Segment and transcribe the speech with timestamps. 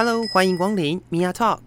[0.00, 1.58] Hello，欢迎光临 Mia Talk。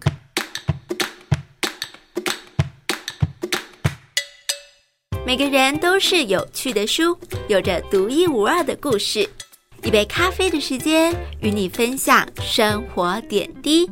[5.26, 9.28] 每个人都是有趣的书，有着独一无二的故事。
[9.82, 13.86] 一杯咖啡的时间，与你分享生活点滴。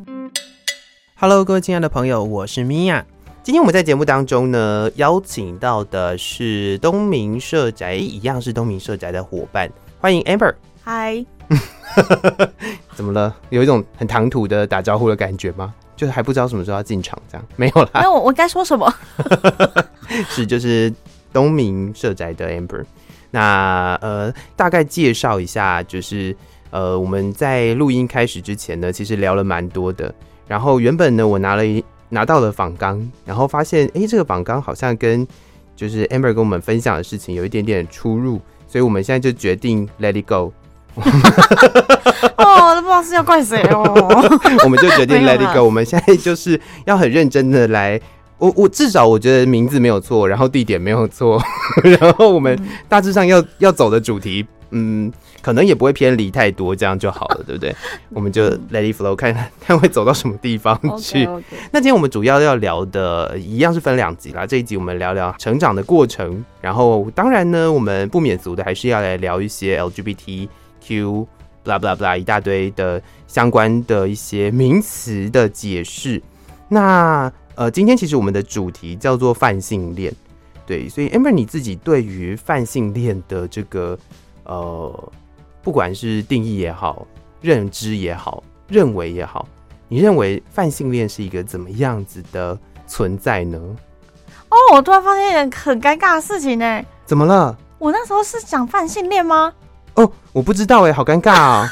[1.16, 3.04] Hello，各位亲爱的朋友，我是 Mia。
[3.42, 9.70] 今天我们在节目当中呢，邀请到的是东明社宅，一样是东明社宅的伙伴，
[10.00, 10.54] 欢迎 Amber。
[10.82, 11.26] 嗨，
[12.94, 13.34] 怎么了？
[13.50, 15.74] 有一种很唐突的打招呼的感觉吗？
[15.96, 17.90] 就是还不知道什么时候要进场，这样 没有啦。
[17.94, 18.92] 那我我该说什么？
[20.30, 20.92] 是就是
[21.32, 22.84] 东明社宅的 Amber。
[23.30, 26.36] 那呃，大概介绍一下，就是
[26.70, 30.12] 呃，我们在录音开始之前呢，其实聊了蛮多的。
[30.48, 35.24] 然后原本呢，我拿了一拿到了仿纲，然后发现，哎，这个仿纲好像跟
[35.76, 40.52] 就是 Amber 跟我们分享的事情有一点点出入，所以我们现在就决定 Let it go。
[42.36, 43.82] 哦，都不知道是要怪谁哦。
[44.64, 45.62] 我们就决定 Let it go。
[45.64, 48.00] 我们现在就是要很认真的来。
[48.38, 51.38] 我我至少我觉得名字没有错，然后地点没有错，
[52.00, 57.76] 然后我们大致上要要走的主题，嗯，可能也不会偏离太多，这样就好了，对不对？
[58.08, 61.26] 我们就 let it flow，看看会走到什么地方去。
[61.26, 61.42] Okay, okay.
[61.70, 69.78] 那今天我们主要要聊的一样是分两集啦，这一集我们聊聊成长的过程，然后当然呢，我们不免俗的还是要来聊一些
[71.62, 76.20] Blah blah blah 一大堆的相关的一些名词的解释。
[76.68, 80.10] 那呃，今天其实我们的主题叫做泛性恋，
[80.64, 83.98] 对，所以 Amber 你自己对于泛性恋的这个
[84.44, 85.12] 呃，
[85.62, 87.06] 不管是定义也好、
[87.42, 89.46] 认知也好、认为也好，
[89.86, 93.58] 你认为泛性恋是一个怎么样子的存在呢？
[94.48, 96.82] 哦，我突然发现一件很尴尬的事情呢。
[97.04, 97.54] 怎么了？
[97.78, 99.52] 我那时候是讲泛性恋吗？
[99.94, 101.68] 哦，我不知道哎，好尴尬啊。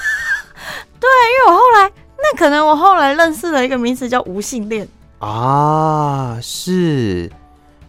[1.01, 4.87] 对，因为我后来，那可能我后来认识了一个名词叫无性恋。
[5.19, 7.31] 啊，是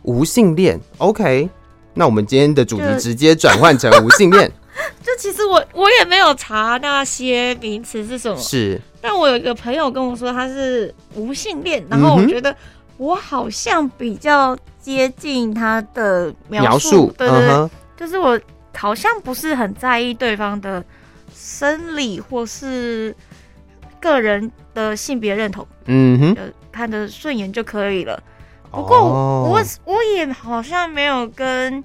[0.03, 1.49] 无性恋，OK。
[1.93, 4.51] 那我们今天的主题直接转换成无性恋。
[5.03, 8.79] 就其实我我也没有查那些名词是什么，是。
[9.01, 12.55] 但我有一个朋友跟我说他是无性恋，然后我觉得
[12.97, 18.39] 我好像比较接近他的描述，描述对对对，嗯、就是我
[18.79, 20.81] 好像不是很在意对方的
[21.35, 23.13] 生理或是
[23.99, 26.53] 个人的性别认同，嗯哼。
[26.71, 28.21] 看得顺眼就可以了。
[28.71, 29.67] 不过我、oh.
[29.85, 31.83] 我也好像没有跟，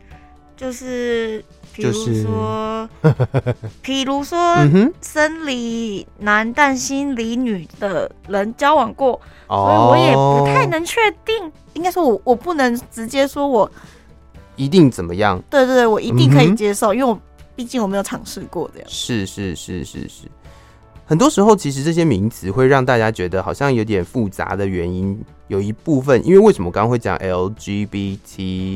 [0.56, 1.43] 就是
[1.75, 1.91] 比如
[2.22, 2.88] 说，
[3.82, 4.55] 比、就是、如说
[5.00, 9.66] 生理男但心理女的人交往过，oh.
[9.66, 11.50] 所以我也不太能确定。
[11.72, 13.69] 应该说我我不能直接说我
[14.57, 15.43] 一定怎么样。
[15.51, 17.19] 对对对，我一定可以接受，因为我
[17.57, 18.89] 毕竟我没有尝试过这样。
[18.89, 20.27] 是是是是是。
[21.07, 28.73] 很多时候，其实这些名词会让大家觉得好像有点复杂的原因，有一部分，因为为什么刚刚会讲 LGBTQ，blah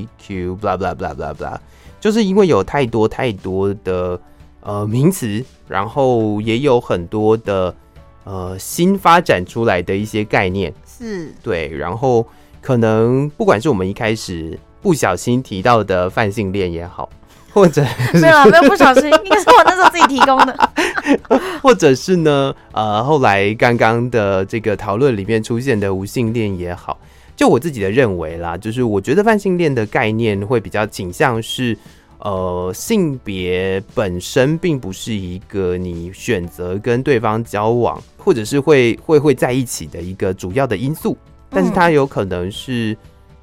[0.77, 1.56] blah blah blah blah，
[1.99, 4.21] 就是因为有太多太多的
[4.60, 7.75] 呃名词，然后也有很多的
[8.25, 12.27] 呃新发展出来的一些概念，是对，然后
[12.60, 17.09] 可能不管是我们一开始不小心提到的泛性恋也好。
[17.50, 20.71] 或者没有啊，没有不小心， 应该是我那时候自己提供的。
[21.62, 27.00] 或者是呢，呃，后来刚刚的这个讨论里面出现的无性恋也好，
[27.34, 31.77] 就我自己的认为啦，就是我觉得泛性恋的概念会比较倾向是，
[32.19, 41.16] 呃，性别本身并不是一个你选择跟对方交往，或者是会会会在一起的一个主要的因素，
[41.49, 42.97] 但是它有可能是。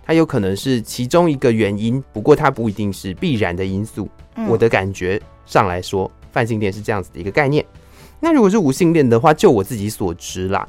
[0.06, 4.08] 它有可能是其中一个原因，不过它不一定是必然的因素。
[4.36, 7.66] 嗯、我的感觉上来说，泛性恋是这样子的一个概念。
[8.20, 10.68] 那如果是无性恋的话，就我自己所知啦，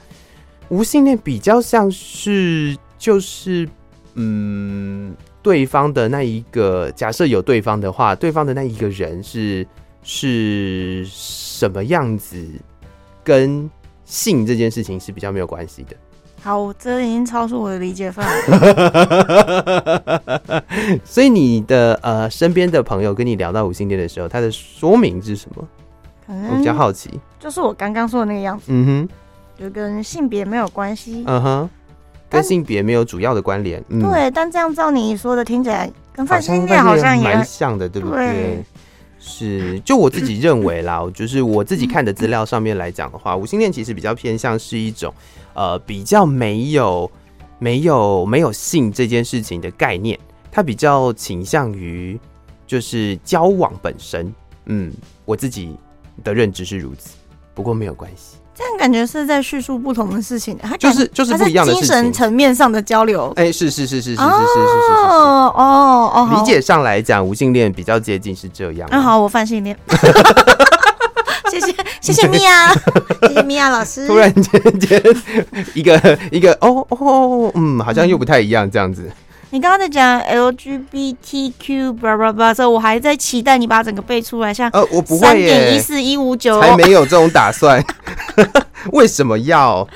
[0.68, 3.68] 无性恋比较像是就是
[4.14, 9.66] 嗯，对方的那一个假设有对方的话，对方的那一个人是
[10.02, 12.42] 是什么样子，
[13.22, 13.68] 跟
[14.04, 15.96] 性这件事情是比较没有关系的。
[16.46, 18.42] 好，这已经超出我的理解范围。
[21.04, 25.68] 所以你的呃身边的朋友跟你聊到五星恋的时候，他的说明是什么？
[26.48, 27.10] 我比较好奇。
[27.40, 28.66] 就是我刚刚说的那个样子。
[28.68, 29.08] 嗯哼，
[29.60, 31.24] 就跟性别没有关系。
[31.26, 31.68] 嗯哼，
[32.30, 33.82] 跟性别没有主要的关联。
[33.88, 38.18] 嗯，对，但这样照你说的听起来，跟泛性恋好像也蛮像的，对不对？
[38.18, 38.64] 对
[39.18, 45.12] 是，就我自己认为啦，就是我自己看的资料上面来讲的话，五星恋其实比较偏向是一种，
[45.56, 47.10] 呃，比较没有、
[47.58, 50.18] 没有、没有性这件事情的概念，
[50.52, 52.20] 他比较倾向于
[52.66, 54.32] 就是交往本身。
[54.66, 54.92] 嗯，
[55.24, 55.74] 我自己
[56.22, 57.16] 的认知是如此，
[57.54, 58.36] 不过没有关系。
[58.54, 63.32] 这样感觉是在叙述不同的事情，它就是就是不一样的精神层面上的交流。
[63.36, 68.88] 哎，是是是是是是是是是哦哦哦，理解上来讲，无性恋比较接近是这样。
[68.90, 69.74] 那好，我泛性恋。
[72.06, 72.72] 谢谢米娅，
[73.26, 74.06] 谢谢米娅老师。
[74.06, 75.02] 突然间间
[75.74, 79.10] 一个一个哦哦嗯，好像又不太一样这样子。
[79.50, 87.82] 你刚刚在讲 LGBTQ，叭叭叭，所以我还在期待你把整个背出来，像呃，我不会耶，三点一四一五九，还没有这种打算。
[88.92, 89.86] 为什么要？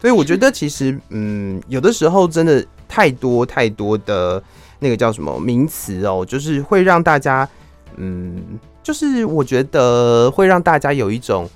[0.00, 4.42] 所以我觉得其实，嗯，有的时候真的太多太多的
[4.78, 7.48] 那个叫什么名词哦，就是会让大家，
[7.96, 11.48] 嗯，就是我觉得会让大家有一种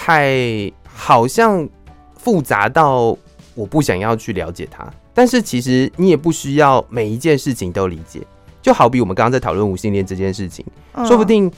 [0.00, 1.68] 太好像
[2.16, 3.18] 复杂到
[3.56, 4.88] 我不想要去了解它。
[5.12, 8.20] 但是其实你也不需要每一件事情都理解，
[8.62, 10.64] 就好比我们刚刚在讨论无性恋这件事情，
[11.04, 11.50] 说不定，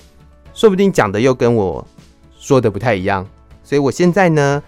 [0.55, 1.87] 说不定讲的又跟我
[2.39, 3.27] 说的不太一样，
[3.63, 4.63] 所以我现在呢，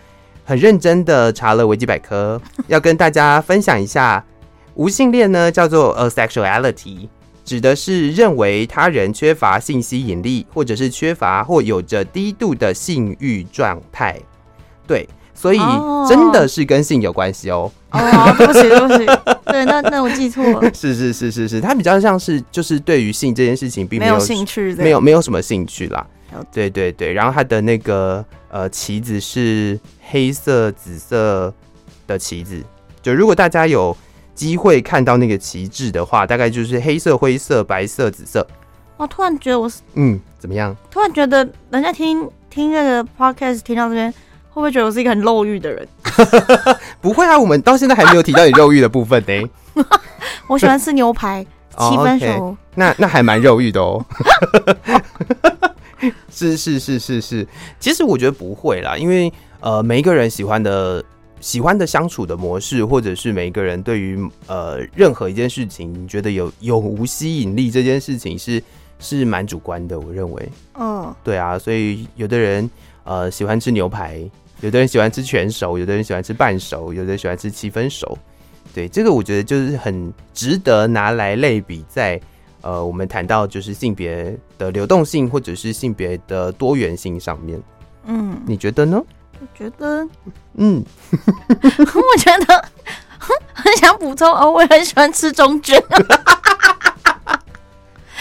[0.44, 4.22] 很认真的查了维基百科，要跟大家分享一下，
[4.74, 7.08] 无性恋呢叫做 asexuality，
[7.44, 14.18] 指的是认为他人缺乏性吸引力，或者是缺乏或有着低度的性欲状态，
[14.86, 15.08] 对。
[15.34, 15.58] 所以
[16.08, 17.68] 真的是跟性有关系哦。
[17.90, 19.04] 哦，对不起，对不起。
[19.46, 20.62] 对，那那我记错了。
[20.72, 26.06] 是是是是是，他比较像是就是对于性这件事情并没有，没有兴趣，没有没有什么兴趣啦。
[26.52, 29.76] 对对对，然后他的那个呃旗子是
[30.10, 31.52] 黑色紫色
[32.06, 32.62] 的旗子。
[33.02, 33.96] 就如果大家有
[34.34, 38.46] 机会看到那个旗帜的话，大概就是黑色、灰色、白色、紫色。
[38.96, 40.76] 我突然觉得我是嗯怎么样？
[40.90, 44.12] 突然觉得人家听听那个 podcast 听到这边。
[44.54, 45.88] 会不会觉得我是一个很肉欲的人？
[47.00, 49.50] 不会啊，我们到现在还没有提到你肉欲的部分呢。
[50.46, 51.42] 我喜欢吃牛排，
[51.78, 52.26] 七分熟。
[52.26, 52.56] Oh, okay.
[52.74, 54.04] 那那还蛮肉欲的哦。
[56.30, 57.48] 是是是是是，
[57.80, 61.02] 其实我觉得不会啦，因为呃，每一个人喜欢的
[61.42, 68.62] 喜欢的相处的模式，或者是每一个人对于呃任何一件事情，你觉得有有无吸引力这件事情是
[68.98, 70.00] 是蛮主观的。
[70.00, 70.48] 我认为，
[70.78, 72.70] 嗯，对啊，所以有的人
[73.04, 74.18] 呃喜欢吃牛排。
[74.60, 78.16] 有的人喜欢吃全熟，有的人喜欢吃半熟，有的人喜欢吃七分熟。
[78.72, 82.22] 对，这个我觉得就是很值得拿来类比在，在
[82.60, 87.60] 呃，我们谈到就是性别的流动性或者是性别的多元性上面。
[88.06, 89.02] 嗯，你觉得呢？
[89.44, 90.06] 我觉得，
[90.56, 92.64] 嗯，我觉得
[93.52, 95.82] 很想补充哦，我也很喜欢吃中卷。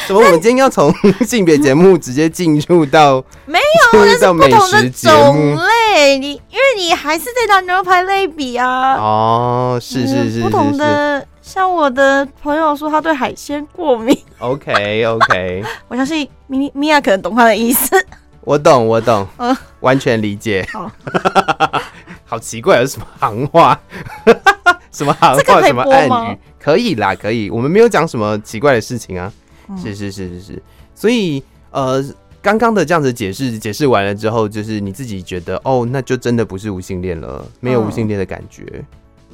[0.07, 0.21] 怎么？
[0.25, 0.91] 我们今天要从
[1.21, 3.59] 性别节目直接进入到 没
[3.93, 6.17] 有，这是不同的种类。
[6.17, 8.95] 你因为你还是在拿牛排类比啊。
[8.95, 11.25] 哦，是是是，是，不同的。
[11.41, 14.17] 像我的朋友说他对海鲜过敏。
[14.39, 17.95] OK OK，我相信米米娅可能懂他的意思。
[18.43, 20.65] 我懂，我懂，嗯，完全理解。
[20.71, 20.91] 好，
[22.25, 23.79] 好奇怪，有什么行话？
[24.91, 25.61] 什么行话？
[25.61, 26.37] 什么暗语？
[26.59, 27.49] 可以啦，可以。
[27.49, 29.31] 我们没有讲什么奇怪的事情啊。
[29.77, 32.03] 是是是是是，所以呃，
[32.41, 38.85] 刚刚的这样子解释解释完了之后，就是你自己觉得哦，那就真的不是无性恋了，没有无性恋的感觉，嗯、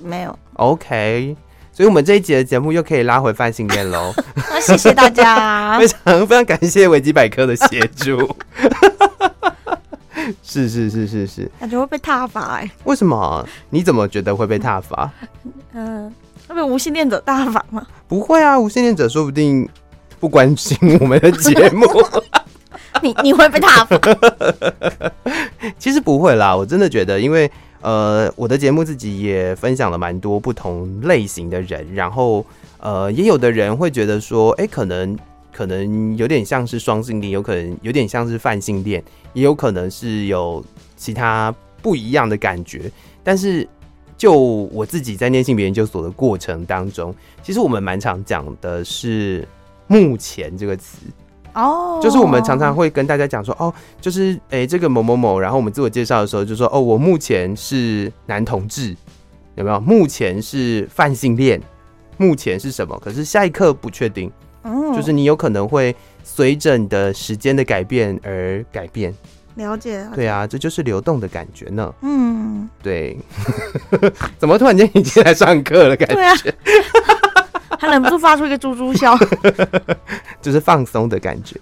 [0.03, 0.37] 没有。
[0.53, 1.35] OK，
[1.77, 4.11] 所以我们这一集的节目又可以拉回泛性恋喽。
[4.49, 8.35] 那谢谢大家， 非常非常感谢维基百科的协助。
[10.41, 12.71] 是是是是是，感觉会被踏伐哎？
[12.85, 13.47] 为什么？
[13.69, 15.07] 你怎么觉得会被踏伐？
[15.73, 16.11] 嗯、呃，
[16.47, 17.85] 会被无性恋者踏伐吗？
[18.07, 19.69] 不会啊，无性恋者说不定。
[20.19, 21.85] 不关心我们的节目
[23.03, 23.87] 你，你你会被他？
[25.77, 27.47] 其实不会啦，我真的觉得，因为
[27.81, 32.45] 呃，我的节目自己也分享了蛮多不同类型的人，然后
[32.79, 35.17] 呃，也有的人会觉得说，哎、可能
[35.51, 39.03] 可能有点像是双性恋，有可能有点像是泛性恋，
[39.33, 40.63] 也有可能是有
[40.95, 42.91] 其他不一样的感觉。
[43.23, 43.67] 但是
[44.17, 49.47] 就我自己在念性别研究所的过程当中，其实我们蛮常讲的是。
[49.89, 50.97] 目前这个词
[51.57, 52.03] 哦，oh.
[52.03, 58.95] 就是我们常常会跟大家讲说哦，就是诶、欸，这个某某某，然后我们自我介绍的时候就说哦，我目前是男同志，
[59.55, 59.79] 有没有？
[59.79, 61.59] 目前是泛性恋，
[62.17, 62.97] 目前是什么？
[63.03, 64.31] 可是下一刻不确定，
[64.63, 69.13] 嗯，就是你有可能会随着你的时间的改变而改变。
[69.55, 71.91] 了解，了解，对啊，这就是流动的感觉呢。
[72.03, 73.17] 嗯，对，
[74.37, 75.97] 怎么突然间已经来上课了？
[75.97, 76.13] 感觉。
[76.13, 76.35] 对啊
[77.79, 79.17] 他忍不住发出一个猪猪笑，
[80.41, 81.55] 就是放松的感觉。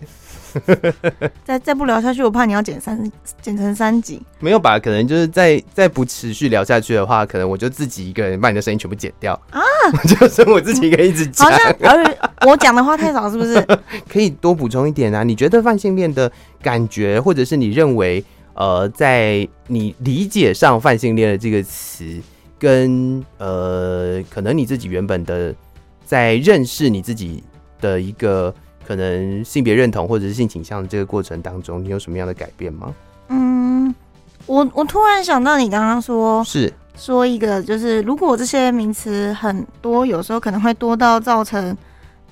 [1.44, 4.22] 再再不聊下去，我怕你要剪三剪成三集。
[4.40, 4.80] 没有吧？
[4.80, 9.62] 可能就是再再不持续聊下去的话，可能我就自己一个人把你的声音全部剪掉啊！
[10.08, 11.52] 就剩我自己一个人一直讲。
[11.52, 12.16] 好像
[12.48, 13.62] 我讲的话太少，是不是？
[14.08, 15.24] 可以多补充一点啊？
[15.24, 16.32] 你觉得泛性恋的
[16.62, 22.06] 感觉，或者是你认为呃，在你理解上泛性恋的这个词，
[22.58, 25.54] 跟呃，可能你自己原本的
[26.06, 27.44] 在认识你自己
[27.82, 28.54] 的一个
[28.88, 32.94] 可能性别认同或者是性倾向的这个过程当中，你有什么样的改变吗？
[33.30, 33.94] 嗯，
[34.46, 41.76] 我我突然想到，你刚刚说是说一个，就是如果这些名词很多，有时候可能会多到造成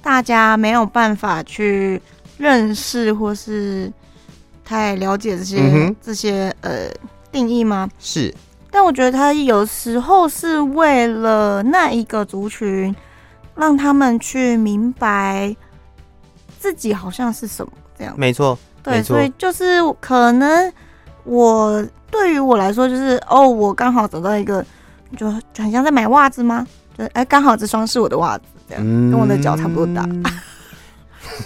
[0.01, 2.01] 大家没有办法去
[2.38, 3.92] 认识或是。
[4.65, 6.89] 太了解这些、嗯、这些呃
[7.34, 7.89] 定义吗？
[8.00, 8.34] 是，
[8.72, 12.96] 但我觉得他有时候是为了那一个族群，
[13.55, 15.55] 让他们去明白
[16.60, 18.13] 自己好像是什么这样。
[18.17, 20.72] 没错，对，所以就是可能
[21.24, 24.65] 我对于我来说，就是哦，我刚好找到一个，
[25.17, 26.65] 就就很像在买袜子吗？
[26.98, 30.07] 就哎，刚好这双是我的袜子，这样、嗯、跟我的脚差不多大。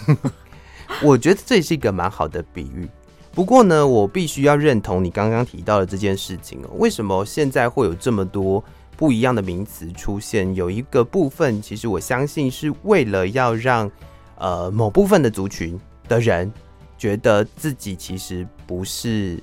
[1.04, 2.90] 我觉得这是一个蛮好的比喻。
[3.34, 6.70] 不过呢，我必须要认同你刚刚提到的这件事情哦。
[6.78, 8.64] 为什么现在会有这么多
[8.98, 10.54] 不一样的名词出现？
[10.56, 13.90] 有一个部分，其实我相信是为了要让
[14.38, 16.52] 呃某部分的族群的人
[16.98, 19.42] 觉得自己其实不是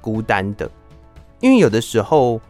[0.00, 0.70] 孤单的。
[1.40, 2.40] 因为有的时候，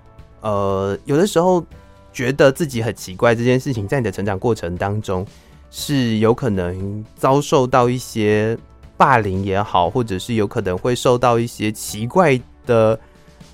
[0.41, 1.65] 呃，有的时候
[2.13, 5.25] 觉得自己很奇怪这件事情，在你的成长过程当中
[5.71, 8.59] 是有可能遭受到一些。
[8.97, 13.01] 霸凌也好，或者是有可能会受到一些奇怪的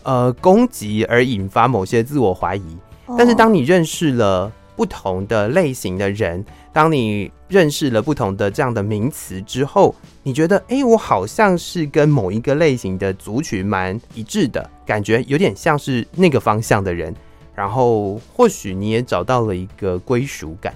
[0.03, 2.77] 呃攻击，而引发某些自我怀疑。
[3.17, 17.15] 但是，当你认识了不同的类型的人，当你认识了不同的这样的名词之后，你觉得，哎、欸，我好像是跟某一个类型的族群蛮一致的，感觉有点像是那个方向的人。
[17.55, 20.75] 然后，或许你也找到了一个归属感。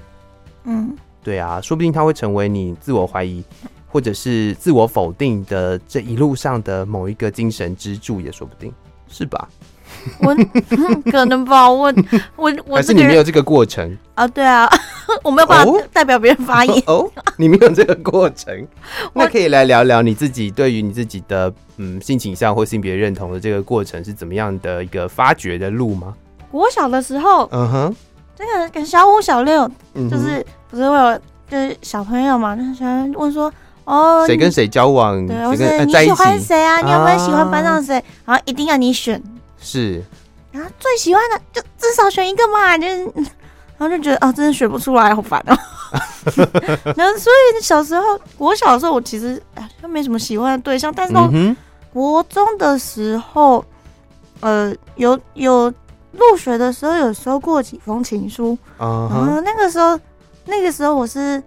[0.64, 3.42] 嗯，对啊，说不定他会成为你自我怀疑。
[3.92, 8.72] 或者是自我否定的这一路上的某一个精神支柱也说不定，
[9.08, 9.48] 是吧？
[10.20, 10.34] 我
[11.10, 11.92] 可能吧，我
[12.36, 14.26] 我我还是你没有这个过程啊？
[14.28, 14.68] 对啊，
[15.22, 17.10] 我没有办法代表别人发言哦。
[17.36, 18.66] 你没有这个过程，
[19.14, 26.14] 那可以来聊聊你自己对于你自己的嗯性倾向或性别认同的这个过程是怎么样的一个发掘的路吗？
[26.50, 27.96] 我小的时候，嗯哼，
[28.36, 29.70] 这个跟小五小六，
[30.10, 33.52] 就是不是会有就是小朋友嘛，就喜欢问说。
[33.84, 35.26] 哦，谁跟谁交往？
[35.26, 36.80] 对，我是你喜欢谁啊？
[36.80, 37.94] 你有没有喜欢班上谁？
[38.24, 39.20] 然后一定要你选，
[39.60, 40.02] 是，
[40.50, 45.56] 然后最喜欢的就至少选一个嘛，就然后就觉得啊，真的选不出来，好烦哦。
[46.96, 51.30] 然后所以小时候，我小时候我其实哎，就没什么喜欢的对象，但是到
[51.92, 53.64] 国中的时候，
[54.40, 55.72] 呃，有有
[56.12, 58.56] 入学的时候有收过几封情书。
[58.78, 59.98] 啊，然后那个时候
[60.46, 61.42] 那个时候我是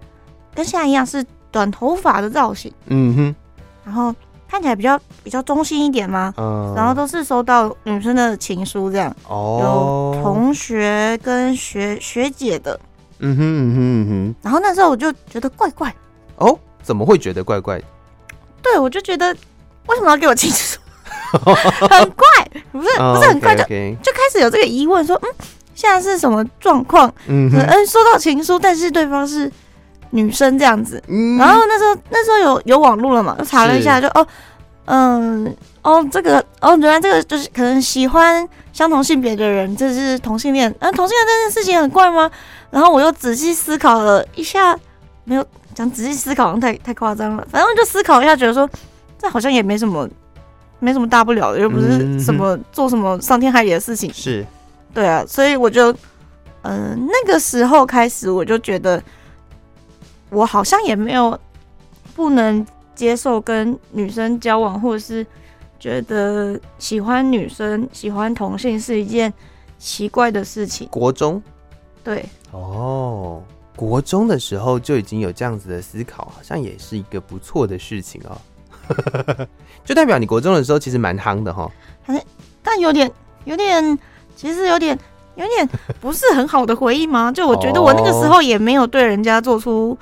[0.54, 1.24] 跟现在一样是。
[1.54, 3.36] 短头发的造型，嗯哼，
[3.84, 4.12] 然后
[4.54, 12.78] 看起来比较比较中性一点嘛，嗯，然后都是收到女生的情书这样，哦，有同学跟学学姐的，
[13.18, 15.92] 嗯哼嗯哼嗯哼，然后那时候我就觉得怪怪，
[16.36, 17.82] 哦，怎么会觉得怪怪？
[18.62, 19.36] 对，我就觉得
[19.88, 20.78] 为什么要给我情书？
[21.90, 22.26] 很怪，
[22.70, 25.28] 不是不是很怪，就就开始有这个疑问，说，嗯，
[25.74, 27.12] 现在是什么状况？
[27.26, 29.50] 嗯嗯，收到情书，但是对方是。
[30.14, 34.24] 女生这样子，嗯、然后那时候那时候有有网络了嘛，就查了一下就，哦，
[34.84, 35.52] 嗯，
[35.82, 40.72] 哦，这个哦，原来这个就是可能喜欢相同性别的人，这是同性恋。
[40.78, 42.30] 那、啊、同性恋这件事情很怪吗？
[42.70, 44.78] 然后我又仔细思考了一下，
[45.24, 45.44] 没有
[45.74, 47.44] 讲仔细思考，太太夸张了。
[47.50, 48.70] 反正就思考一下，觉得说
[49.18, 50.08] 这好像也没什么，
[50.78, 54.12] 没什么大不了的，又不是什么做什么伤天害理的事情。
[54.14, 54.46] 是，
[54.94, 55.90] 对啊，所以我就，
[56.62, 59.02] 嗯、呃，那个时候开始我就觉得。
[60.34, 61.38] 我好像也没有
[62.14, 65.24] 不能接受跟女生交往，或者是
[65.78, 69.32] 觉得喜欢女生、喜欢同性是一件
[69.78, 70.88] 奇怪的事情。
[70.88, 71.42] 国中，
[72.02, 73.42] 对，哦，
[73.76, 78.36] 国中的时候就已经有这样子的思考，好像也是一个不错的事情哦。
[79.84, 81.70] 就代表你国中的时候其实蛮夯的哈，
[82.06, 82.22] 但
[82.62, 83.10] 但有点
[83.44, 83.98] 有点，
[84.36, 84.98] 其实有点
[85.36, 85.68] 有点
[86.00, 87.32] 不是很好的回忆吗？
[87.32, 89.96] 就我觉得我那个时候也没有对人家做出。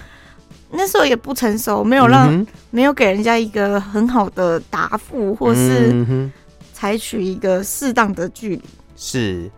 [0.74, 6.30] 那时候也不成熟，没有让、嗯、没有给人家一个很好的答复，或是
[6.72, 8.62] 采取一个适当的距离。
[8.96, 9.50] 是，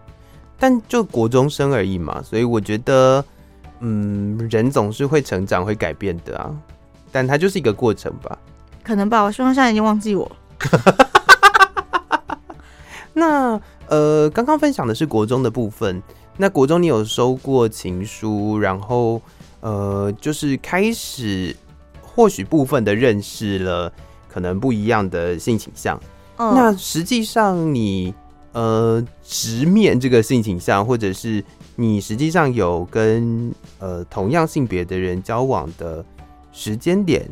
[0.59, 3.25] 但就国中生而已嘛，所以我觉得，
[3.79, 6.51] 嗯，人总是会成长、会改变的啊。
[7.13, 8.37] 但它就是一个过程吧。
[8.83, 10.31] 可能吧，我希望现在已经忘记我。
[13.15, 16.03] 那呃，刚刚分享的是国中的部分。
[16.37, 19.23] 那国中你有收过情书，然后。
[19.65, 21.57] 呃，就是开始，
[22.03, 23.91] 或许部分的认识了
[24.29, 25.99] 可能不一样的性倾向，
[26.37, 28.13] 嗯，那实际上你
[28.53, 31.43] 呃直面这个性倾向，或者是
[31.77, 36.05] 你实际上有跟呃同样性别的人交往的
[36.53, 37.27] 时间点，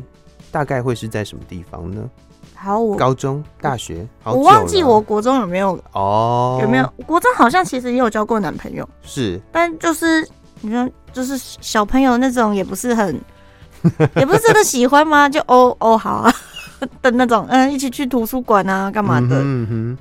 [0.51, 2.09] 大概会是在什么地方呢？
[2.55, 10.27] 好，我高中、大学，我忘记我国中有没有哦，有没有国中好像其实也有交过男朋友，是，但就是
[10.63, 13.21] 你说就是小朋友那种也不是很，
[14.15, 15.27] 也不是真的喜欢吗？
[15.27, 16.33] 就哦哦好啊
[17.01, 19.41] 的那种，嗯，一起去图书馆啊，干嘛的？
[19.41, 19.97] 嗯哼，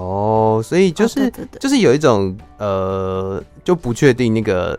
[0.00, 4.78] 哦，所以就是、就是有一种呃，就不确定那个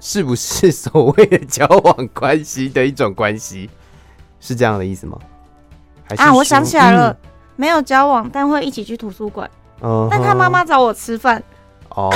[0.00, 3.70] 是不是所谓的交往关系的一种关系，
[4.40, 5.16] 是这样的意思吗？
[6.16, 7.16] 啊，我想起来了，嗯、
[7.54, 9.48] 没有交往，但会一起去图书馆。
[9.80, 11.42] Uh huh、但他妈妈找我吃饭。
[11.94, 12.10] 哦。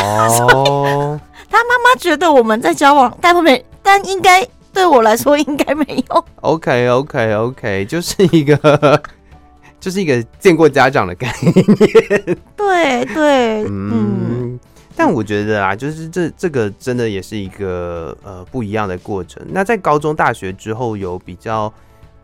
[0.53, 1.21] Oh.
[1.51, 6.25] 他妈妈觉得我们在交往，但没，但应该对我来说应该没有。
[6.43, 9.03] OK OK OK，就是一个，
[9.81, 12.39] 就是一个见过家长的概念。
[12.57, 13.91] 对对，嗯。
[13.91, 14.61] 嗯
[14.99, 19.45] 但我觉得啊，就是这这个真的也是一个呃不一样的过程。
[19.47, 21.71] 那在高中、大学之后，有比较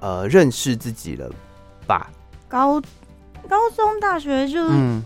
[0.00, 1.30] 呃认识自己了。
[1.86, 2.10] 吧，
[2.48, 2.80] 高
[3.46, 5.02] 高中大学就、嗯、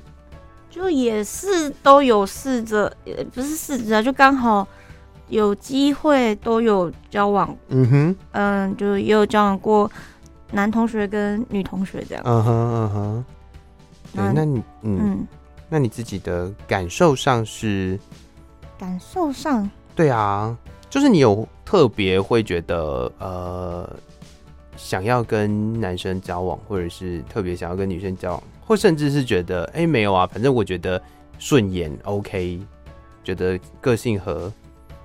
[0.77, 4.69] 就也是都有试着，也不是试着，就刚好
[5.29, 7.57] 有机会都有交往。
[7.69, 9.91] 嗯哼，嗯，就也有交往过
[10.53, 12.23] 男同学跟女同学这样。
[12.27, 13.25] 嗯哼嗯哼，
[14.13, 15.27] 对，那，那你嗯，嗯
[15.71, 17.99] 那你自己的感受上是？
[18.79, 20.55] 感受上，对啊，
[20.91, 23.89] 就是你有特别会觉得呃。
[24.79, 31.01] 想要跟男生交往，或者是特别想要跟女生交往，或甚至是觉得哎、欸、没有啊，反正我觉得
[31.39, 32.61] 顺眼 OK，
[33.23, 34.53] 觉得个性合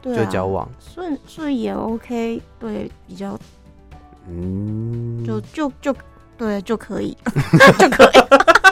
[0.03, 3.37] 就交往，顺顺眼 OK，对，比较
[4.27, 5.95] 嗯，就就就
[6.37, 7.15] 对就可以
[7.77, 8.19] 就可以，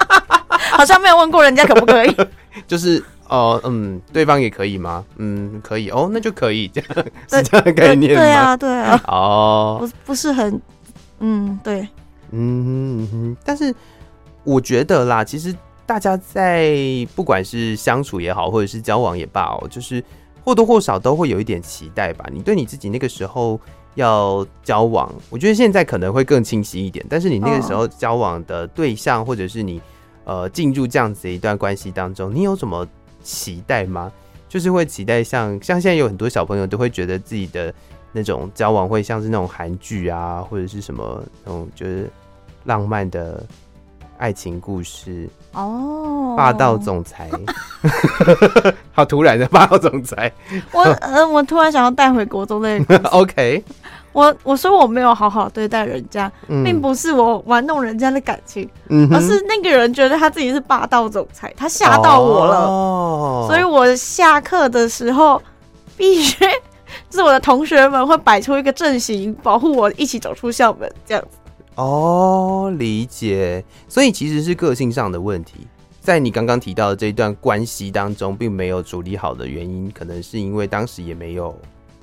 [0.71, 2.15] 好像没有问过人家可不可以，
[2.67, 5.05] 就是哦嗯，对方也可以吗？
[5.17, 5.89] 嗯，可以。
[5.91, 8.19] 哦，那就可以这样是这样的概念吗？
[8.19, 10.59] 对啊对啊，哦，不不是很。
[11.19, 11.81] 嗯，对，
[12.31, 13.75] 嗯哼，嗯哼，但是
[14.43, 16.75] 我觉得啦，其实大家在
[17.15, 20.03] 不管是相处也好，或者是交往也罢哦，就是
[20.43, 22.25] 或多或少都会有一点期待吧。
[22.31, 23.59] 你对你自己那个时候
[23.95, 27.05] 要交往，我觉得现在可能会更清晰一点。
[27.09, 29.81] 但是你那个时候交往的对象，或者是你
[30.25, 32.87] 呃进入这样子的一段关系当中，你有什么
[33.21, 34.11] 期待吗？
[34.47, 37.73] 就是会期待像像现在有很多小朋友都会觉得自己的。
[38.11, 42.09] 那种交往会像是那种韩剧啊，或者是什么那种就是
[42.63, 43.45] 浪漫的
[44.19, 47.29] 爱情故事哦，霸道总裁，
[48.91, 50.31] 好突然的霸道总裁。
[50.73, 53.63] 我呃，我突然想要带回国中那个 OK，
[54.11, 65.41] 我我说我没有好好对待人家，嗯、并不是我玩弄人家的感情，嗯、而是那个人觉得他自己是霸道总裁，他吓到我了，哦、所以我下课的时候
[65.95, 66.45] 必须。
[67.07, 71.37] 就是我的同学们会摆出一个阵型，保护我一起走出校门，这样子。
[71.79, 73.63] 哦，理解。
[73.87, 75.65] 所以其实是个性上的问题，
[76.01, 81.57] 在你刚刚提到的这一段关系当中，并没有处理好的原因，可能是因为当时也没有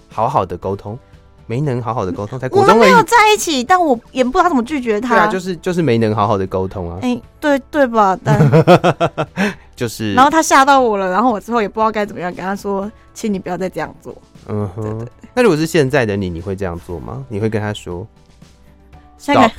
[0.09, 0.99] 好好的沟通，
[1.47, 2.49] 没能好好的沟通，才。
[2.49, 5.15] 我们没有在一起，但我也不知道怎么拒绝他。
[5.15, 6.99] 对啊，就是就是没能好好的沟通啊。
[7.03, 8.19] 哎、欸，对对吧？
[8.25, 8.41] 但
[9.77, 14.17] 就是，然后他吓到我了，然后我之后也不知道该怎么样跟他说，请你不要再这样做。
[14.49, 17.23] 嗯哼，那如果是现在的你，你会这样做吗？
[17.29, 18.07] 你会跟他说？
[19.19, 19.51] 现在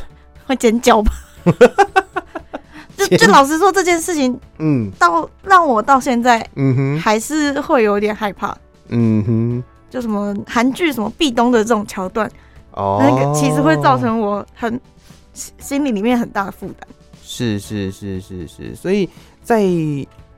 [0.46, 1.12] 会尖叫吧？
[2.98, 8.58] 就就老实说，这件事情，嗯，到让我到现在，嗯哼，还是会有点害怕。
[8.90, 12.30] 嗯哼，就什么韩剧什么壁咚的这种桥段，
[12.72, 14.80] 哦，那个其实会造成我很
[15.36, 16.88] 心里里面很大的负担。
[17.24, 19.08] 是是是是是，所以
[19.44, 19.64] 在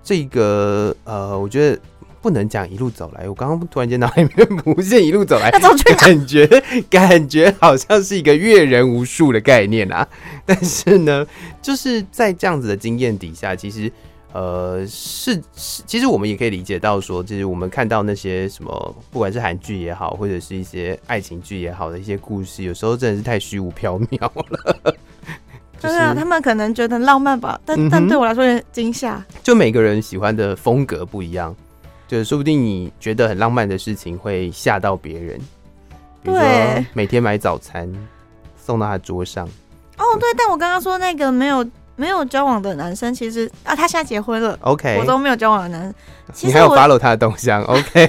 [0.03, 1.79] 这个呃，我觉得。
[2.21, 5.49] 不能讲一路走来，我刚刚突然间脑海里面浮现一路走来，
[5.97, 6.45] 感觉
[6.89, 10.07] 感觉好像是一个阅人无数的概念啊。
[10.45, 11.25] 但是呢，
[11.61, 13.91] 就是在这样子的经验底下，其实
[14.33, 24.95] 呃是是，其实我们也可以理解到说，就是我们看到那些什么，不管是韩剧也好，或者是一些爱情剧也好的一些故事，有时候真的是太虚无缥缈了。
[25.81, 29.25] 对啊，他们可能觉得浪漫吧，但、嗯、但对我来说有点惊吓。
[29.41, 31.55] 就每个人喜欢的风格不一样。
[32.09, 35.37] 就是说不定你觉得很浪漫的事情会吓到别人，
[36.23, 36.43] 比如说
[36.93, 37.87] 每天买早餐
[38.57, 39.47] 送到他桌上。
[39.99, 41.63] 哦，对，但我刚刚说那个没有
[41.95, 44.57] 没有交往的男生，其实啊，他现在结婚了。
[44.61, 45.83] OK，我都没有交往的男
[46.33, 48.07] 生，你还有 follow 他的动向？OK，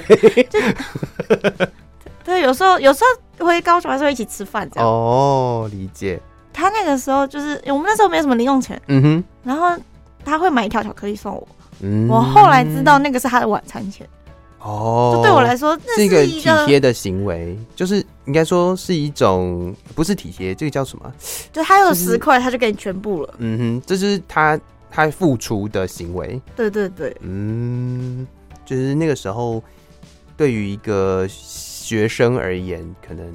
[2.23, 3.03] 对，有时候有时
[3.37, 4.89] 候回高雄还是会一起吃饭这样。
[4.89, 6.19] 哦，理解。
[6.51, 9.79] 他那个时候就是我们那时候没有什么零用钱，嗯哼，然后
[10.25, 11.47] 他会买一条巧克力送我。
[11.81, 14.07] 嗯，我后来知道那个是他的晚餐钱。
[14.59, 21.11] 哦，这对我来说这是一个体贴的行为，就是应该说是一种不是体贴，这个叫什么？
[21.51, 23.33] 就他有十块，他就给你全部了。
[23.39, 24.59] 嗯哼，这是他
[24.91, 26.39] 他付出的行为。
[26.55, 28.27] 对对对，嗯，
[28.63, 29.63] 就是那个时候，
[30.37, 33.25] 对于一个学生而言，可能。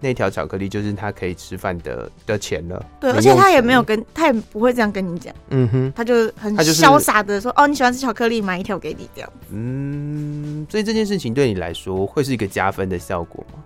[0.00, 2.84] 那条巧克力就是他可以吃饭的的钱了。
[3.00, 5.34] 对，而且他也没有跟，他也不会这样跟你讲。
[5.50, 9.32] 嗯哼，他就很潇洒的说：“哦，你喜欢吃巧克力，买一条给你。”这样。
[9.50, 13.58] 嗯，所以这件事情对你来说会是一个加分的效果吗？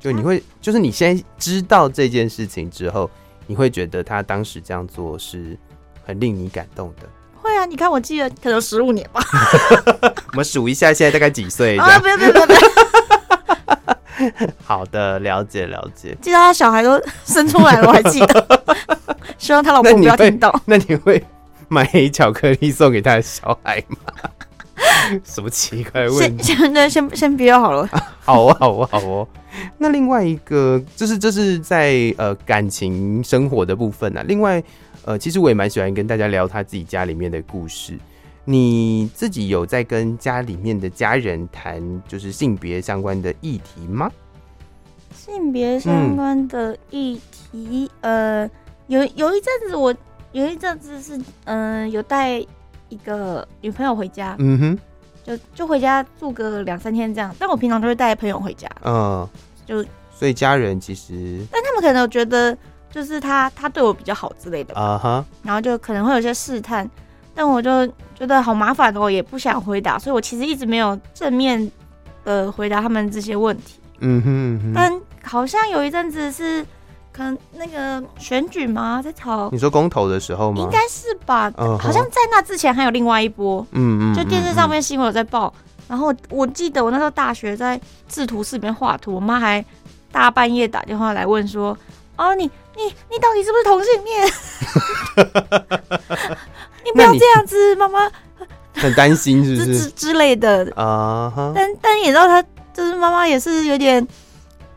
[0.00, 3.10] 就你会，就是你现在知道这件事情之后，
[3.46, 5.56] 你会觉得他当时这样做是
[6.04, 7.08] 很令你感动的。
[7.40, 9.22] 会啊，你看，我记得可能十五年吧。
[10.32, 11.76] 我们数一下，现在大概几岁？
[11.80, 12.83] 啊，不要不要不要！
[14.64, 16.16] 好的，了解了解。
[16.20, 18.64] 记得他小孩都生出来了，我还记得。
[19.38, 20.62] 希望他老婆不要听到。
[20.66, 21.22] 那你会
[21.68, 23.96] 买黑巧克力送给他的小孩吗？
[25.24, 26.54] 什么奇怪问题？
[26.88, 27.88] 先先不要好了。
[28.24, 29.28] 好哦，好哦，好哦。
[29.78, 34.24] 那另外一个，就是这是在呃感情生活的部分啊。
[34.26, 34.62] 另外，
[35.04, 37.96] 呃，其实我也蛮喜欢跟大家聊他自己家里面的故事。
[38.44, 44.10] 你自己有在跟家里面的家人谈就是性别相关的议题吗？
[45.14, 48.50] 性别相关的议题，嗯、呃，
[48.88, 49.94] 有有一阵子我
[50.32, 52.38] 有一阵子是嗯、呃、有带
[52.90, 54.78] 一个女朋友回家，嗯哼，
[55.24, 59.26] 就就回家住个两三天这样，但我平常都是带朋友回家，嗯，
[59.64, 59.82] 就
[60.14, 62.54] 所以家人其实，但他们可能觉得
[62.90, 66.88] 就是他他对我比较好之类的啊哈，然后就可能会有些试探。
[67.34, 71.70] 但我就觉得好麻烦哦，也不想回答，所以我其实一直没有正面
[72.24, 73.80] 的回答他们这些问题。
[73.98, 76.64] 嗯哼，嗯哼，但好像有一阵子是
[77.12, 79.48] 可能那个选举嘛，在吵。
[79.50, 80.60] 你说公投的时候吗？
[80.60, 81.50] 应该是吧。
[81.52, 81.78] Uh huh.
[81.78, 83.66] 好像在那之前还有另外一波。
[83.72, 84.14] 嗯嗯。
[84.14, 85.52] 就电视上面新闻有在报，
[85.88, 89.64] 然后我记得我那时候大学在制图室里面画图，我妈还
[90.12, 91.76] 大半夜打电话来问说
[92.16, 92.44] ：“哦，你
[92.76, 94.28] 你你到底是不是同性恋？”
[96.84, 98.10] 你不要这样子，妈妈
[98.74, 101.52] 很担心，是不是之之类的啊？Uh huh.
[101.54, 102.42] 但但也知道，他
[102.72, 104.06] 就是妈妈也是有点，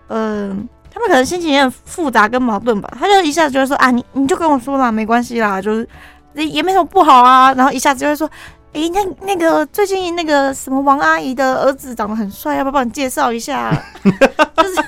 [0.08, 0.58] 嗯、呃，
[0.94, 2.90] 他们可能心情有点复杂跟矛盾吧。
[3.00, 5.88] 他就一下子就会说啊，你你就跟我说嘛，没关系啦，就是
[6.34, 7.54] 也没什么不好啊。
[7.54, 8.30] 然后一下子就会说，
[8.74, 13.72] 哎、欸，那那个最近那个什么王阿姨的儿子长得很帅，要不要帮你介绍一下？
[14.04, 14.84] 就是。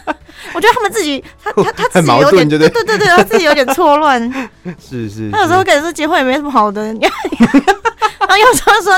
[0.60, 4.22] 我觉得他们自己，他 他他自己有点，对对对对，他自己有点错乱。
[4.78, 8.94] 是是，他有时候感觉说结婚也没什么好的， 然后有时候说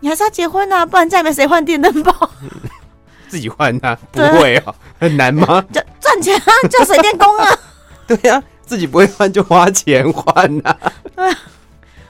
[0.00, 2.28] 你还是要结婚啊，不然家里面谁换电灯泡。
[3.28, 3.96] 自己换啊？
[4.12, 5.64] 不会啊，很难吗？
[5.72, 7.48] 就赚钱啊，叫水电工啊。
[8.06, 10.34] 对呀，自己不会换就花钱换
[10.66, 10.76] 啊。
[11.16, 11.34] 对，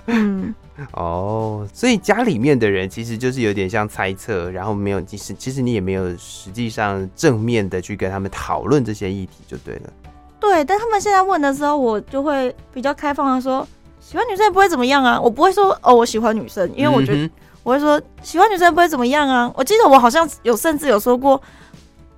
[0.07, 0.53] 嗯。
[0.93, 9.93] 哦，所以家里面的人其实就是有点像猜测，然后没有，其实其实你也没有实际上正面的去跟他们讨论这些议题就对了。
[10.41, 13.67] 对，但他们现在问的时候，我就会比较开放的说，
[14.01, 17.31] 喜欢女生也不会怎么样啊，我不会说哦，我喜欢女生，因为我觉得
[17.63, 19.53] 我会说喜欢女生也不会怎么样啊。
[19.55, 21.41] 我记得我好像有甚至有说过，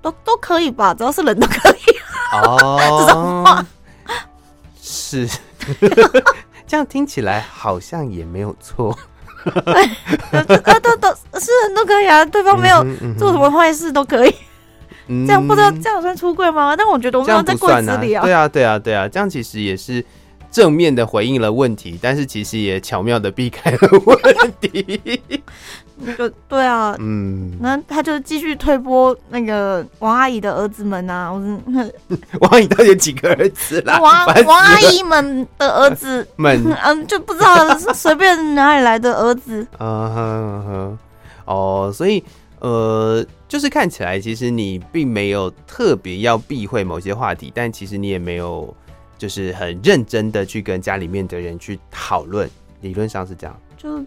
[0.01, 1.97] 都都可以吧，只要是人都可以。
[2.47, 3.67] 哦，这种话
[4.81, 5.29] 是。
[6.73, 8.99] 这样听起来好像也没有错，
[9.45, 11.09] 都都都
[11.39, 12.83] 是人都可以啊，对方没有
[13.19, 14.35] 做什么坏事都可以。
[15.09, 16.75] 嗯、这样不知道这样算出柜吗？
[16.75, 18.23] 但我觉得我们要在柜子里啊。
[18.25, 20.03] 对啊，对啊，对啊，这样其实也是。
[20.53, 25.21] 正面的回应了问题，但是其实也巧妙的避开了问题。
[26.19, 31.39] 就对啊，嗯，那他就继续推波那个王阿姨的儿子们啊，我
[32.41, 33.99] 王阿姨到底有几个儿子啦？
[34.03, 39.67] 王王阿姨们的儿子们，嗯，就不知道随便哪里来的儿子。
[39.79, 40.99] 嗯哼哼，
[41.45, 42.23] 哦，所以
[42.59, 48.75] 呃，就是看起来其实你并没有特别要避讳某些话题，但其实你也没有。
[49.23, 54.05] 就是很认真的去跟家里面的人去讨论，理论上是这样，就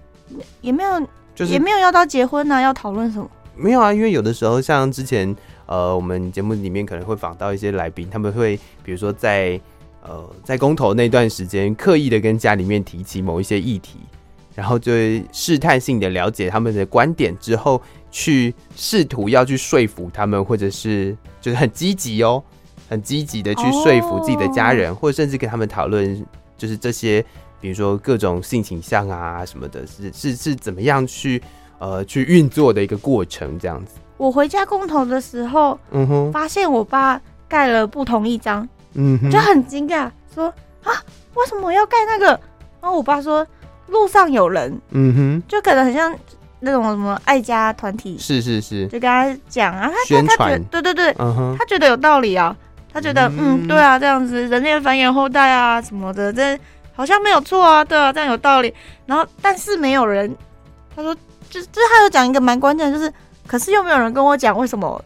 [0.59, 3.31] 也没有，就是也没有要到结婚呢、啊，要讨论什么？
[3.55, 5.33] 没有啊，因为有的时候像之前
[5.67, 9.57] 呃，我们节目里面可能会访到一些来宾，他们会比如说在
[10.03, 13.99] 呃在公投那段时间，刻意的跟家里面提起某一些议题，
[14.53, 22.43] 然后就会试探性的了解他们的观点之后，去试图要去说服他们，或者是就是很积极哦。
[22.87, 24.99] 很积极的去说服自己的家人，oh.
[24.99, 26.25] 或者甚至跟他们讨论，
[26.57, 27.23] 就是这些，
[27.59, 31.41] 比如说各种性倾向啊什么的，是是是怎么样去
[31.79, 33.91] 呃去运作的一个过程，这样子。
[34.17, 40.45] 我回家公投的时候，嗯哼，发现我爸盖了不同一张，嗯哼，就很惊讶，说
[40.83, 40.93] 啊，
[41.33, 42.27] 为什么我要盖那个？
[42.81, 43.45] 然后我爸说
[43.87, 46.15] 路上有人，嗯哼，就可能很像
[46.59, 52.55] 那种什么爱家团体，是是是，就跟他讲啊，他宣传他觉得对对对，嗯哼，他觉得有道理啊，
[52.95, 56.57] 他觉得嗯，嗯，对啊，这样子人类繁衍后代啊什么的，这
[56.93, 58.73] 好像没有错啊，对啊，这样有道理。
[59.05, 60.33] 然后但是没有人，
[60.95, 61.13] 他说
[61.49, 63.13] 就就是他有讲一个蛮关键的，就是
[63.45, 65.03] 可是又没有人跟我讲为什么，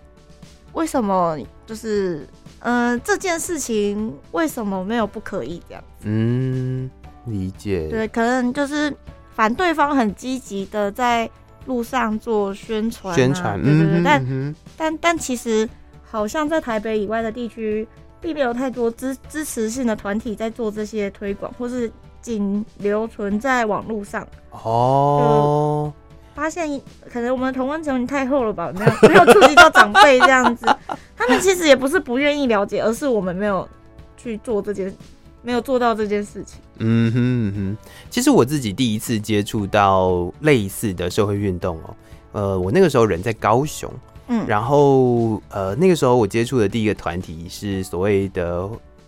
[0.74, 2.28] 为什么就是。
[2.62, 5.82] 嗯、呃，这件事情为什么没有不可以这样？
[6.04, 6.92] 嗯，
[7.26, 7.88] 理解。
[7.88, 8.94] 对，可能就是
[9.34, 11.30] 反对方很积极的在
[11.68, 14.02] 路上做宣传、啊，宣传，对对对。
[14.02, 15.70] 嗯、但、嗯、但但其实，
[16.10, 17.88] 好像在台北以外的地区，
[18.20, 21.92] 并没有太多支支持性的团体在做这些推广，或是
[22.22, 24.28] 仅留存在网络上。
[24.52, 25.94] 哦。
[26.36, 26.80] 发现
[27.12, 30.66] 可能我们的同温层太厚了吧，没有没有触及到长辈这样子。
[31.18, 33.68] 他们其实也不是不愿意了解，而是我们没有
[34.16, 34.96] 去做这件，
[35.42, 36.58] 没有做到这件事情。
[36.78, 37.78] 嗯哼嗯哼，
[38.10, 41.96] 其实我自己第一次接触到类似的社会运动哦，
[42.32, 43.92] 呃，我那个时候人在高雄，
[44.30, 48.46] 嗯，然后呃那个时候我接触的第一个团体是所谓的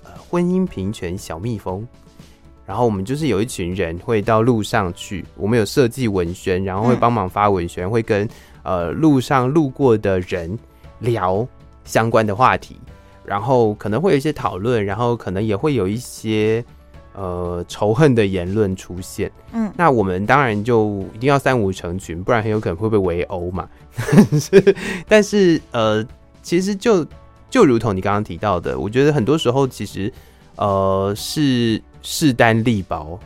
[0.04, 1.88] 呃婚姻平权小蜜蜂。
[2.64, 8.26] 然后我们就是有一群人会到路上去，我们有设计文宣，然后会帮忙发文宣，会跟
[8.64, 10.58] 呃路上路过的人
[11.00, 11.46] 聊
[11.84, 12.80] 相关的话题，
[13.26, 16.64] 然后可能会有一些讨论，然后可能也会有一些
[17.14, 19.30] 呃仇恨的言论出现。
[19.52, 23.68] 嗯，那我们当然就一定要三五成群，不然很有可能会被围殴嘛。
[25.08, 26.06] 但是呃，
[26.42, 27.06] 其实就
[27.50, 30.12] 就如同你刚刚提到的，我觉得很多时候其实
[30.56, 31.82] 呃是。
[32.04, 33.20] 势单力薄，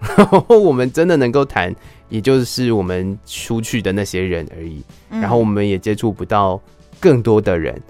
[0.00, 1.72] 然后我们真的能够谈，
[2.08, 4.82] 也就是我们出去的那些人而已。
[5.08, 6.60] 然后我们也接触不到
[6.98, 7.80] 更多的人。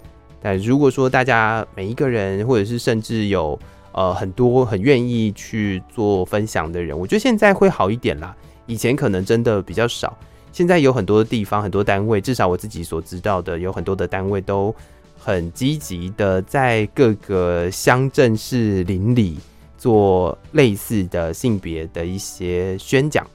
[0.43, 3.59] 但如果说大家每一个人，或者是甚至有
[3.93, 8.37] 呃很多很愿意去做分享的人，我觉得现在会好一点啦。
[8.67, 10.15] 以前可能真的比较少，
[10.53, 14.75] 现在有很多地方、很多单位，至少我自己所知道的，有很多的单位都
[15.19, 19.39] 很积极的在各个乡镇市邻里。
[19.79, 23.27] 做类似的性别的一些宣讲，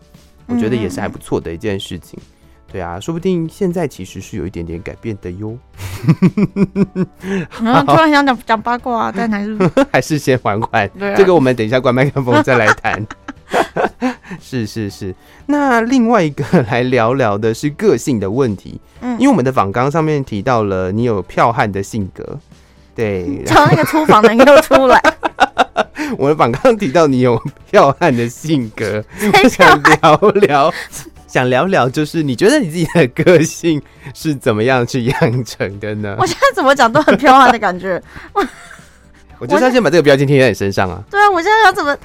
[0.46, 2.20] 我觉得也是还不错的一件事情。
[2.22, 2.30] 嗯。
[2.72, 5.58] 对啊，说不定现在其实是有一点点改变的哟。
[7.64, 9.58] 然后 突然想讲讲八卦，但还是
[9.92, 10.88] 还是先缓缓。
[10.90, 13.04] 对啊，这个我们等一下关麦克风再来谈。
[14.42, 15.14] 是是是，
[15.46, 18.80] 那另外一个 来聊聊的是个性的问题。
[19.02, 22.40] 嗯，因为我们的访纲上面提到了你有剽悍的性格，
[22.96, 25.00] 对， 从那个厨房的人又出来。
[26.18, 29.04] 我的访纲提到你有剽悍的性格，
[29.50, 30.74] 想聊聊，
[31.28, 33.82] 想聊聊，就是你觉得你自己的个性
[34.14, 36.16] 是怎么样去养成的呢？
[36.20, 38.02] 我现在怎么讲都很剽悍的感觉。
[38.34, 38.46] 我
[39.40, 41.04] 我就是要先把这个标签贴在你身上啊。
[41.12, 41.96] 对啊，我现在要怎么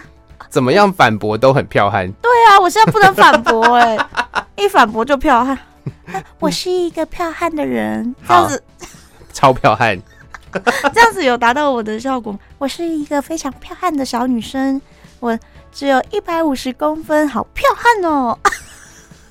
[0.49, 2.11] 怎么样反驳都很彪悍。
[2.23, 4.07] 对啊，我现在不能反驳哎、欸，
[4.57, 5.59] 一反驳就彪悍。
[6.39, 8.63] 我是一个彪悍的人，这样子
[9.33, 10.01] 超彪悍。
[10.93, 12.39] 这样子有达到我的效果。
[12.59, 14.81] 我是一个非常彪悍的小女生，
[15.21, 15.39] 我
[15.71, 18.37] 只有一百五十公分，好彪悍哦。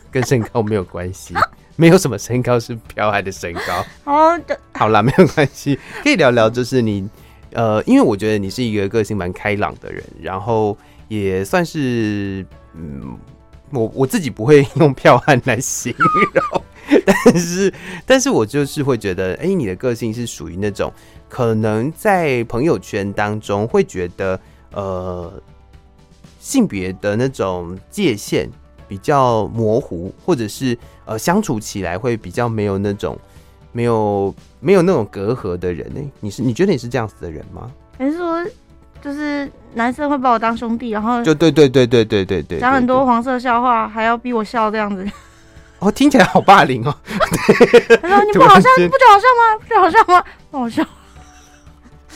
[0.10, 1.36] 跟身高没有关系，
[1.76, 3.86] 没有什么身高是彪悍的身高。
[4.06, 6.50] 好的，好啦，没有关系，可以聊聊。
[6.50, 7.08] 就是你，
[7.52, 10.76] 呃，因为我觉得你是一个个性蛮开朗的人，然后
[11.10, 13.18] 也算是，嗯，
[13.72, 16.64] 我我自己不会用票悍来形容。
[17.06, 17.74] 但是，
[18.06, 20.92] 但是我就是会觉得，哎、你的个性是属于那种
[21.28, 24.40] 可能在朋友圈当中会觉得，
[24.72, 25.32] 呃，
[26.40, 28.50] 性别的那种界限
[28.88, 33.16] 比较模糊，或者是呃相处起来会比较没有那种
[33.72, 36.02] 没有没有那种隔阂的人呢？
[36.20, 37.72] 你是你觉得你是这样子的人吗？
[38.00, 38.44] 还是说，
[39.02, 45.06] 就是男生会把我当兄弟，然后就对对对对对对对，讲很多黄色笑话，还要逼我笑这样子。
[45.80, 46.94] 哦，听起来好霸凌哦！
[48.02, 49.58] 他说：“你不好笑，你不觉得好笑吗？
[49.62, 50.24] 不觉得好笑吗？
[50.52, 50.86] 不好笑。”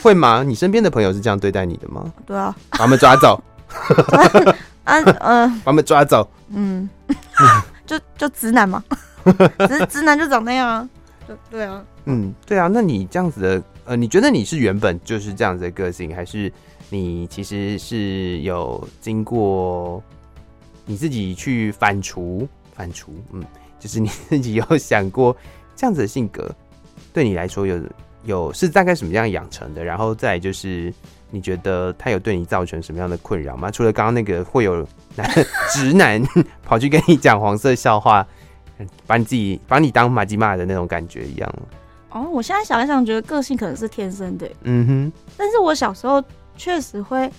[0.02, 0.42] 会吗？
[0.42, 2.12] 你身边的朋友是这样对待你的吗？
[2.26, 3.42] 对啊，把他们抓走。
[4.84, 6.28] 啊呃，把他们抓走。
[6.50, 6.86] 嗯，
[7.86, 8.84] 就就直男嘛，
[9.66, 10.86] 直直男就长那样啊。
[11.26, 11.82] 就对啊。
[12.04, 12.68] 嗯，对啊。
[12.70, 16.52] 那你这样子的，呃，你觉得你是原本就是这样子的个性，还是
[16.94, 20.00] 你其实是有经过
[20.86, 22.46] 你自己去反刍？
[22.72, 23.42] 反刍，嗯，
[23.80, 25.36] 就是你自己有想过
[25.74, 26.48] 这样子的性格
[27.12, 27.80] 对你来说有
[28.24, 29.82] 有是大概什么样养成的？
[29.82, 30.92] 然后再就是
[31.30, 33.70] 你觉得他有对你造成什么样的困扰吗？
[33.70, 35.28] 除了刚刚那个会有男
[35.72, 36.22] 直男
[36.62, 38.24] 跑去跟你讲黄色笑话，
[39.06, 41.54] 把你自己把你当马吉玛的那种感觉一样。
[42.10, 44.48] 哦，我现在想一想，觉得个性可能是天生的。
[44.62, 46.22] 嗯哼，但是我小时候
[46.56, 47.30] 确实会，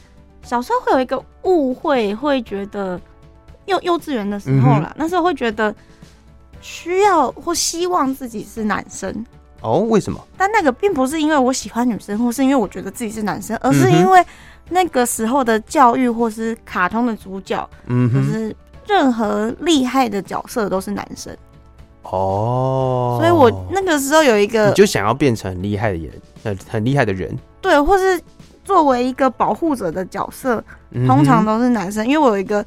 [0.44, 3.00] 小时候会有一个误会，会觉得。
[3.68, 5.74] 幼幼稚园的时候啦，嗯、那时候会觉得
[6.62, 9.26] 需要或希望自己是男生。
[9.62, 10.24] 哦，为什么？
[10.38, 14.24] 但那个并不是因为我喜欢女生，或是因为我觉得自己是男生，而是因为
[14.70, 18.56] 那个时候的教育或是卡通的主角，嗯，就是
[18.88, 21.36] 任何厉害的角色都是男生。
[22.04, 26.12] 哦，所以我那个时候有一个，你就想要变成很厉害的人，
[26.44, 28.22] 很很厉害的人，对，或是
[28.66, 30.62] 作为一个保护者的角色，
[31.08, 32.62] 通常都是男生，因为我有一个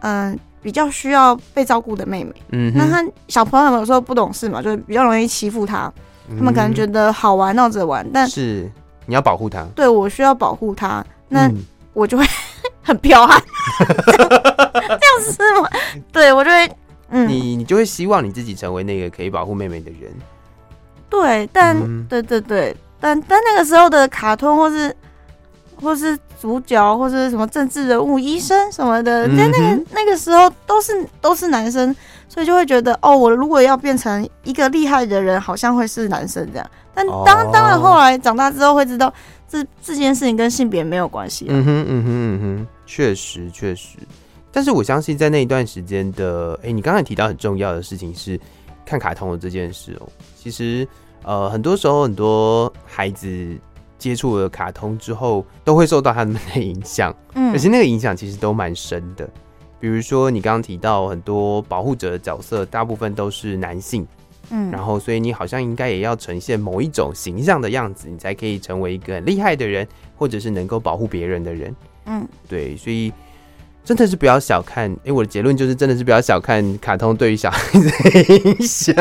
[0.00, 5.90] 嗯、呃、比较需要被照顾的妹妹，嗯，那他小朋友有时候不懂事嘛，就是比较容易欺负他。
[6.26, 8.70] 他们可能觉得好玩，闹着玩，但是
[9.06, 9.62] 你要保护他。
[9.74, 11.50] 对，我需要保护他，那
[11.92, 12.24] 我就会
[12.82, 13.38] 很彪悍，
[14.06, 15.68] 这样子是吗？
[16.10, 16.76] 对，我就会，
[17.10, 20.10] 嗯，你你就会希望你自己成为那个可以保护妹妹的人。
[21.10, 21.76] 对，但
[22.08, 24.96] 对对对，但但那个时候的卡通或是
[25.84, 31.94] 或是主角或是什么政治人物、医生什么的，在那个那个时候都是都是男生。
[32.26, 36.70] 所以就会觉得哦，我如果要变成一个厉害的人，好像会是男生这样。
[36.92, 39.12] 但当当然后来长大之后会知道，
[39.48, 41.46] 这这件事情跟性别没有关系。
[41.48, 43.98] 嗯哼，嗯哼，嗯哼，确实确实。
[44.50, 48.40] 但是我相信在那一段时间的，哎、欸，你刚才提到很重要的事情是
[48.84, 50.08] 看卡通的这件事哦。
[50.36, 50.88] 其实
[51.22, 53.56] 呃，很多时候很多孩子
[54.04, 57.16] 接触了卡通之后，都会受到他们的影响。
[57.32, 59.26] 嗯，而且那个影响其实都蛮深的。
[59.80, 64.06] 比如说，你刚刚提到很多保护者的角色，大部分都是男性，
[64.50, 69.88] 嗯，然后所以你好像应该也要呈现某一种形象的样子，你才可以成为一个很厉害的人，
[70.18, 73.10] 或者是能够保护别人的人，嗯，对，所以
[73.84, 78.94] 真的是不要小看，哎、欸，我的结论就是真的是不要小看卡通对于小孩子的影响。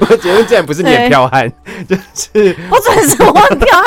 [0.00, 1.52] 我的结论竟然不是你很彪悍，
[1.86, 3.84] 就是不准是我很彪悍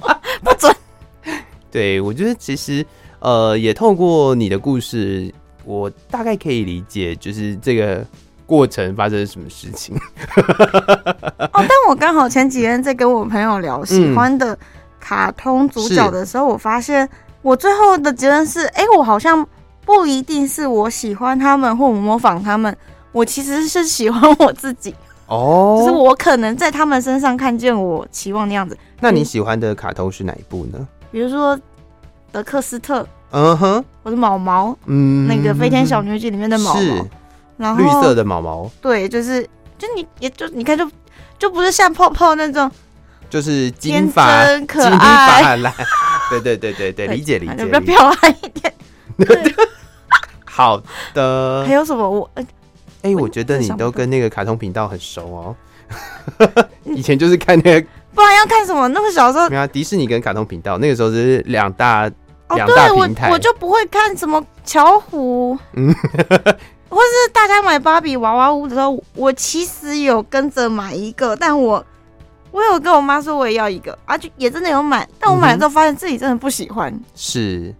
[0.00, 0.74] 啊，不准。
[1.70, 2.84] 对，我觉得其实。
[3.18, 5.32] 呃，也透过你的故事，
[5.64, 8.04] 我大概可以理解，就是这个
[8.44, 9.96] 过程发生了什么事情。
[10.36, 14.56] 哦，但我刚好前几天在跟我朋友聊喜欢的
[15.00, 17.08] 卡通主角的时候，嗯、我发现
[17.42, 19.46] 我最后的结论是：哎、欸，我好像
[19.84, 22.76] 不一定是我喜欢他们或我模仿他们，
[23.12, 24.94] 我其实是喜欢我自己。
[25.26, 28.76] 哦，就是我可能在他们身上看见我期望的样子。
[29.00, 30.86] 那你喜欢的卡通是哪一部呢？
[31.10, 31.58] 比如说。
[32.32, 37.02] 德克斯特，嗯哼，我的毛毛，嗯，那个飞天小女警里面的毛毛，是，
[37.56, 39.42] 然后绿色的毛毛，对，就是，
[39.78, 40.92] 就你，也就你看就，就
[41.38, 42.70] 就不是像泡泡那种，
[43.30, 45.56] 就是金发可爱，
[46.30, 48.74] 对对对对对，理解理解，比较彪悍一点，
[50.44, 50.82] 好
[51.14, 52.08] 的，还有什么？
[52.08, 52.30] 我，
[53.02, 55.56] 哎，我觉得你都跟那个卡通频道很熟哦，
[56.84, 57.86] 以前就是看那个。
[58.14, 58.88] 不然要看什么？
[58.88, 62.10] 那么小时候，没有迪士尼跟卡通频道，那个时候是两大
[62.54, 63.28] 两、哦、大平台。
[63.28, 65.94] 我我就不会看什么巧虎，嗯，
[66.88, 71.84] 或是大家买芭比娃娃屋的时候，我其实有跟着买一个，但我
[72.56, 76.90] 我有跟我妈说我也要一个，啊，就也真的有买，但我买了之后发现自己真的不喜欢。
[76.90, 77.74] 嗯、是，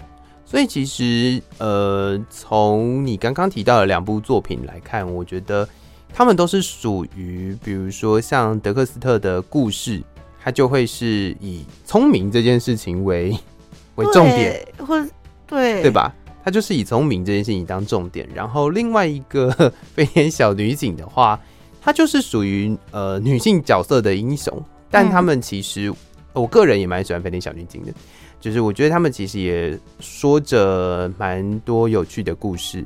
[0.45, 5.67] 所以其实呃，从你刚刚提到的两部作品来看，我觉得
[6.13, 10.03] 他们都是属于，比如说像德克斯特的故事。
[10.39, 13.37] 他就会是以聪明这件事情为
[13.97, 15.05] 为重点，或
[15.45, 16.15] 对对吧？
[16.45, 18.29] 他就是以聪明这件事情当重点。
[18.33, 19.51] 然后另外一个
[19.97, 21.37] 飞天小女警的话，
[21.87, 24.53] 她就是属于呃女性角色的英雄，
[24.91, 25.95] 但他们其实、嗯、
[26.33, 27.93] 我个人也蛮喜欢飞天小女警的，
[28.41, 32.85] 就是我觉得他们其实也说着蛮多有趣的故事。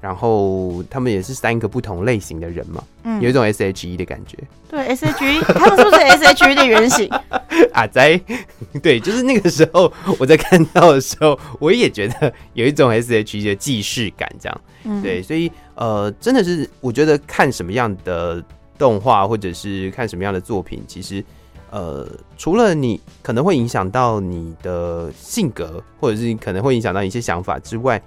[0.00, 4.38] 然后他们也是三个不同类型的人嘛，嗯，有一种 S H E 的感觉。
[4.70, 7.06] 对，S H E，他们是不是 S H E 的原型？
[7.74, 8.18] 啊，在
[8.82, 14.60] 对，就是那个时候我在看到的时候，我也觉得有一种 S H E 的既视感，这样。
[14.84, 18.42] 嗯，对，所以呃，真的是我觉得看什么样的
[18.78, 21.22] 动画或者是看什么样的作品，其实
[21.70, 22.08] 呃，
[22.38, 28.00] 除了你可能会影响到你的性格，或者是你可能会影响到一些想法之外，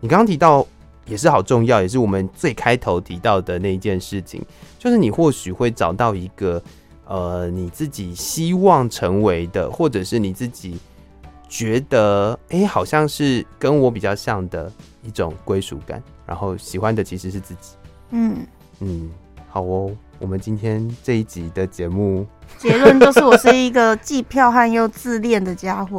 [0.00, 0.66] 你刚刚提到。
[1.08, 4.44] 也是好重要，也是我们最开头提到的那一件事情，
[4.78, 6.62] 就是你或许会找到一个
[7.06, 10.78] 呃你自己希望成为的，或者是你自己
[11.48, 14.70] 觉得哎、欸、好像是跟我比较像的
[15.02, 17.70] 一种归属感，然后喜欢的其实是自己。
[18.10, 18.46] 嗯
[18.80, 19.10] 嗯，
[19.48, 22.26] 好哦，我们今天这一集的节目
[22.58, 25.98] 结论就是我是一个既剽悍又自恋的家伙，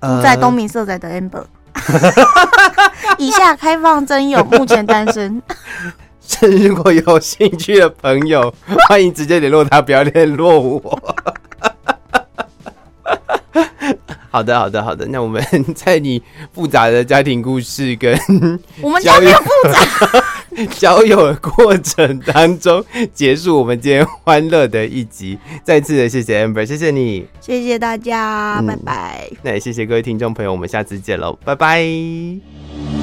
[0.00, 1.44] 住在东明色仔的 Amber。
[3.18, 5.42] 以下开放征友，目前单身。
[6.40, 8.54] 如果有兴趣的朋友，
[8.88, 10.80] 欢迎直接联络他，不要联络我。
[14.30, 15.06] 好的，好的，好的。
[15.06, 15.42] 那我们
[15.74, 18.14] 在你复杂的家庭故事跟
[18.82, 19.80] 我们家没有复杂
[20.76, 25.38] 交友的过程当中结束我们今天欢乐的一集。
[25.64, 29.30] 再次的谢谢 Amber，谢谢你，谢谢大家，嗯、拜拜。
[29.42, 32.97] 那也谢谢各位听众朋友，我们下次见喽，拜拜。